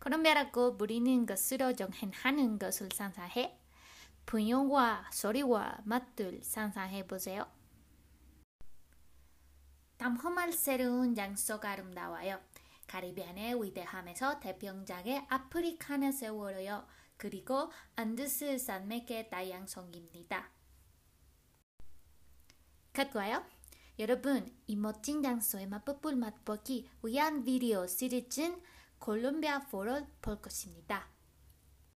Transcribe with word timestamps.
콜롬비아라고 0.00 0.78
부리는 0.78 1.26
것으로 1.26 1.76
정행하는 1.76 2.58
것을 2.58 2.88
상상해 2.94 3.58
분용과 4.24 5.10
소리와 5.12 5.80
맛들 5.84 6.42
상상해 6.42 7.06
보세요. 7.06 7.46
탐험할 9.98 10.52
새로운 10.52 11.14
장소가 11.14 11.72
아름다워요. 11.72 12.40
카리비안의 12.86 13.62
위대함에서 13.62 14.40
대표작의 14.40 15.26
아프리카는 15.28 16.12
세월호요. 16.12 16.86
그리고 17.18 17.70
안드스 17.96 18.56
산맥의 18.56 19.28
다양성입니다. 19.28 20.50
컷과요. 22.94 23.44
여러분, 23.98 24.50
이 24.66 24.76
멋진 24.76 25.22
장소의 25.22 25.66
맛보풀 25.66 26.16
맛보기 26.16 26.88
위한 27.02 27.44
비디오 27.44 27.86
시리즈는 27.86 28.60
콜롬비아 29.00 29.60
포를 29.60 30.06
볼 30.22 30.40
것입니다. 30.40 31.08